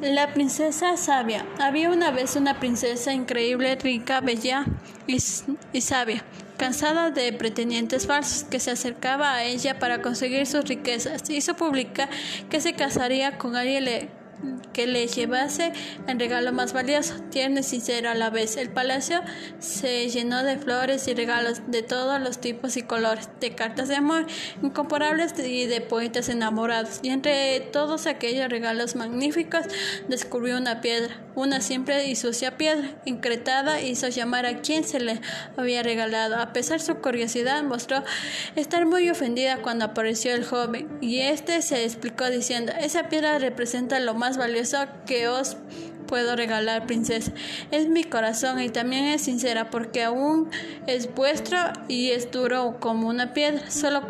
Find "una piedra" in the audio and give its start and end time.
30.56-31.16, 53.08-53.70